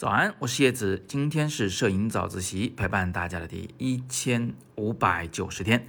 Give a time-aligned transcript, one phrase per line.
[0.00, 5.86] 早安，我是叶子，今天是摄影早自习陪伴大家的第一千五百九十天。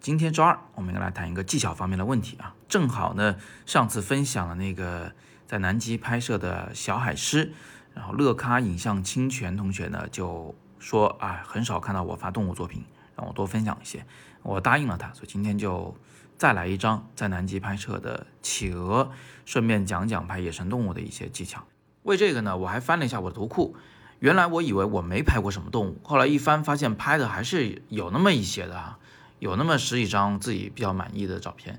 [0.00, 2.54] 今天周二，我们来谈一个技巧方面的问题啊。
[2.68, 5.14] 正好呢，上次分享了那个
[5.46, 7.50] 在南极拍摄的小海狮，
[7.94, 12.84] 然后乐咖影像侵权同学呢就说啊，很少看到我发动物作品，
[13.16, 14.04] 让我多分享一些。
[14.42, 15.96] 我答应了他，所以今天就
[16.36, 19.10] 再来一张在南极拍摄的企鹅，
[19.46, 21.64] 顺便讲讲拍野生动物的一些技巧。
[22.08, 23.76] 为这个呢，我还翻了一下我的图库。
[24.18, 28.98] 原来我以为我没拍过什么动物，后来一翻发现拍的还是有那么一些的啊，
[29.38, 31.78] 有那么十几张自己比较满意的照片。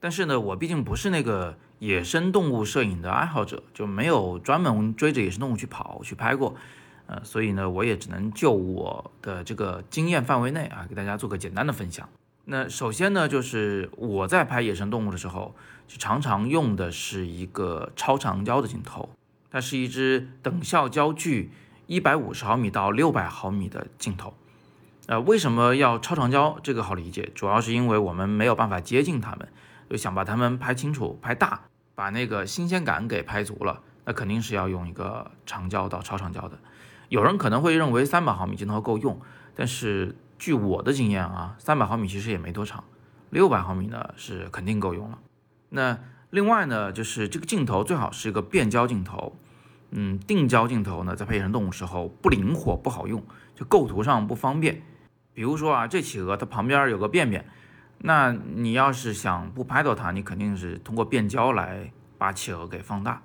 [0.00, 6.54] 但是呢，我毕竟不是那个野生动物摄影的爱好者，就没有专门追着野生动物去跑去拍过。
[7.06, 12.08] 呃，所以呢，我也只能就我的这个经验范围内啊，给大家做个简单的分享。
[12.46, 15.54] 那首先呢，就是我在拍野生动物的时候，
[15.88, 19.08] 就常常用的是一个超长焦的镜头。
[19.54, 21.52] 它是一支等效焦距
[21.86, 24.34] 一百五十毫米到六百毫米的镜头，
[25.06, 26.58] 呃，为什么要超长焦？
[26.60, 29.48] 这个好理解，主要是因为我们没有办法接近它们，
[29.88, 36.58] 就想把它们拍清楚、拍大，把那个新鲜感给拍足了，那肯定是要用一个长焦到超长焦的。
[37.08, 39.20] 有人可能会认为三百毫米镜头够用，
[39.54, 42.82] 但是据我的经验啊，三百毫米其实也没多长，
[43.30, 45.20] 六百毫米呢是肯定够用了。
[45.68, 49.36] 那另外呢，就是这个镜头最好是一个变焦镜头。
[49.96, 53.22] 嗯，定焦镜头呢，在拍野生动物时候不灵活，不好用，
[53.54, 54.82] 就构图上不方便。
[55.32, 57.46] 比如说啊，这企鹅它旁边有个便便，
[57.98, 63.22] 那你要是想不拍到它，你肯定是通过变焦来把企鹅给放大。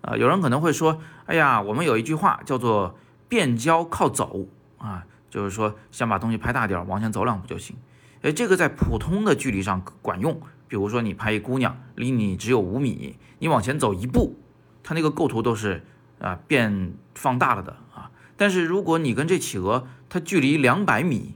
[0.00, 2.96] 啊，有人可能会说，哎呀，我们有一句话叫做
[3.28, 7.76] 变焦靠走啊，就是说想把东西拍大点，往前走两步就行。
[8.22, 10.40] 哎，这个在普通的距离上管用。
[10.66, 14.36] 比如说你拍一姑娘，离你只有五米，你往前走一步，
[14.82, 15.84] 它那个构图都是。
[16.20, 18.10] 啊，变放大了的啊！
[18.36, 21.34] 但是如果你跟这企鹅它距离两百米，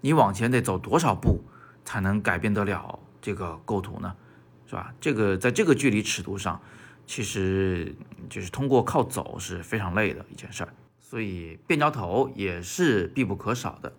[0.00, 1.42] 你往前得走多少步
[1.84, 4.14] 才能改变得了这个构图呢？
[4.66, 4.92] 是吧？
[5.00, 6.60] 这个在这个距离尺度上，
[7.06, 7.94] 其实
[8.28, 13.92] 就是通过靠走是非常累的一件事儿，所以变焦头也是必不可少的。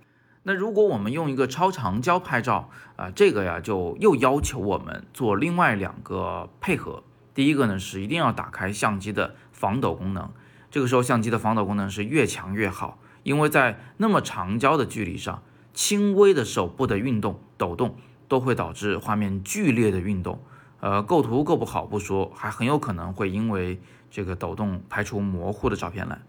[0.44, 7.04] 那如果我们用一个超长焦拍照啊，这个呀就又要求我们做另外两个配合。
[7.34, 9.36] 第一个呢是一定要打开相机的。
[9.60, 10.32] 防抖功能，
[10.72, 15.44] 这个时候相机的防抖功能是越强越好，因为在那么长焦的距离上，
[15.74, 17.98] 轻微的手部的运动、抖动
[18.30, 20.42] 都会导致画面剧烈的运动，
[20.80, 26.22] 呃，构图构不好不说，还很有可能会因为这个抖动拍出模糊的照片来。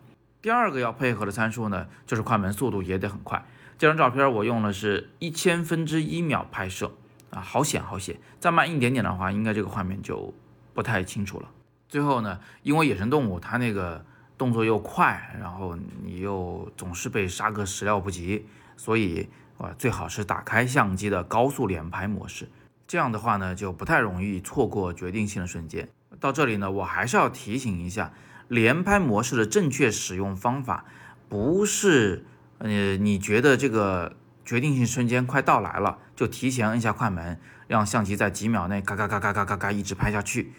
[0.42, 3.46] 第二个要配合的参数呢，就是快门速度也得很快。
[3.78, 6.90] 这张照片我用的是一千分之一秒拍摄，
[7.30, 10.34] 啊，好险好险，再慢一点点的话，应该这个画面就
[10.74, 11.48] 不太清楚了。
[11.90, 14.04] 最后呢，因为野生动物它那个
[14.38, 18.46] 动作又快，然后你又总是被杀个始料不及，
[18.76, 19.28] 所以
[19.58, 22.48] 啊，最好是打开相机的高速连拍模式。
[22.86, 25.88] 这样的话呢，就不太容易错过决定性的瞬间。
[26.20, 28.12] 到这里呢，我还是要提醒一下，
[28.46, 30.84] 连拍模式的正确使用方法，
[31.28, 32.24] 不是
[32.58, 34.14] 呃你觉得这个
[34.44, 40.52] 决定性瞬间快到来了，就提前按下快门，让相机在几秒内嘎嘎嘎嘎嘎嘎嘎一直拍下去。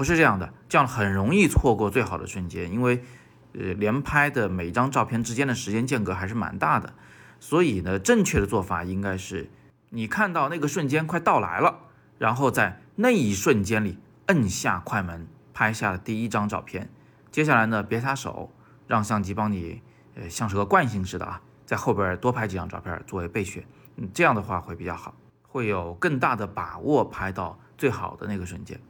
[0.00, 3.04] 不是这样的，这样很容易错过最好的瞬间，因为，
[3.52, 6.94] 呃，连拍的每一张照片之间的时间间隔还是蛮大的，
[7.38, 9.50] 所以呢，正确的做法应该是，
[9.90, 11.80] 你看到那个瞬间快到来了，
[12.16, 16.88] 然后在那一瞬间里摁下快门，拍下第一张照片，
[17.30, 18.50] 接下来呢，别撒手，
[18.86, 19.82] 让相机帮你，
[20.14, 23.62] 呃，像是个惯性似的啊，在后边多拍几张照片作为备选，
[23.96, 28.80] 嗯，这样的话会比较好，会有更大的把握拍到最好的那个瞬间。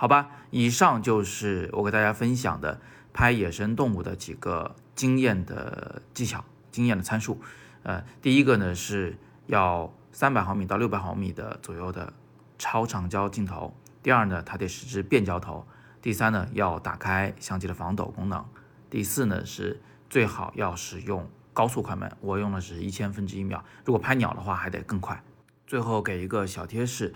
[0.00, 2.80] 好吧，以上就是我给大家分享的
[3.12, 7.38] 拍野生动物的几个经验的技巧、经验的参数。
[7.82, 12.14] 呃，第一个呢是要三百毫米到六百毫米的左右的
[12.58, 13.76] 超长焦镜头。
[14.02, 15.66] 第二呢，它得是支变焦头。
[16.00, 18.42] 第三呢，要打开相机的防抖功能。
[18.88, 23.62] 第四呢，是最好要使用高速快门，我用的是一千分之一秒。
[23.84, 25.22] 如果拍鸟的话，还得更快。
[25.66, 27.12] 最后给一个小贴士，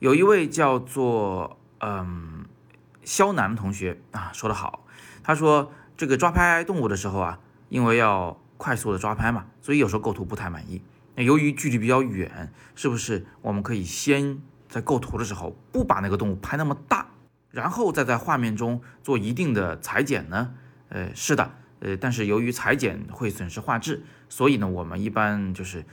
[0.00, 1.60] 有一位叫做。
[1.86, 2.46] 嗯，
[3.02, 4.86] 肖楠同学啊，说得好。
[5.22, 7.38] 他说这个抓拍动物的时候啊，
[7.68, 10.82] 因为要快速的抓拍嘛，所以有时候构图不太满意。
[11.14, 17.08] 那由于距离比较远，是不是我们可以先在构图的时候不把那个动物拍那么大，
[17.50, 20.54] 然后再在画面中做一定的裁剪呢？
[20.88, 21.50] 呃，是的，
[21.80, 25.84] 呃，但是由于裁剪会损失画质，所以呢，我们一般就是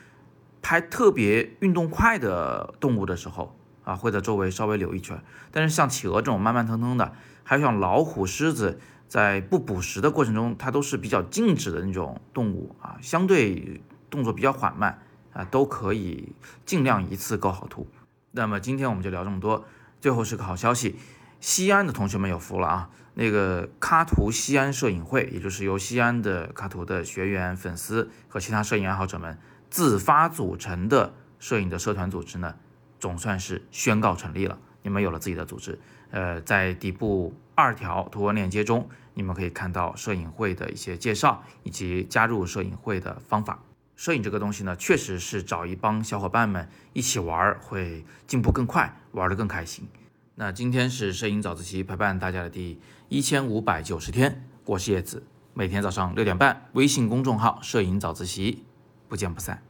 [0.62, 3.58] 拍特别运动快的动物的时候。
[3.92, 5.22] 啊，会在周围稍微留一圈，
[5.52, 15.00] 但是像企鹅这种慢慢腾腾的，还有像老虎、狮子在不捕食的过程中，它都是比较静止的那种动物啊，相对动作比较缓慢
[15.34, 16.34] 啊，都可以
[16.66, 17.88] 尽量一次够好图。
[18.32, 19.66] 那么今天我们就聊这么多。
[20.00, 20.96] 最后是个好消息，
[21.40, 22.90] 西安的同学们有福了啊！
[23.14, 29.38] 那个喀图西安摄影会，也就是由西安的喀图的学员、粉丝和其他摄影爱好者们
[29.70, 32.56] 自发组成的摄影的社团组织呢，
[33.02, 34.58] 总算是宣告成立了。
[34.84, 35.78] 你们有了自己的组织，
[36.12, 43.60] 呃，在底部二条图文链接中，你们可以看到摄影会的一些介绍以及加入摄影会的方法。
[43.96, 49.88] 摄影这个东西呢，确实是找一帮小伙伴们一起玩儿，会进步更快，玩得更开心。
[50.36, 55.24] 那今天是摄影早自习陪伴大家的第一千五百九十天，我是叶子，
[55.54, 58.64] 每天早上六点半，微信公众号“摄影早自习”，
[59.08, 59.62] 不见不散。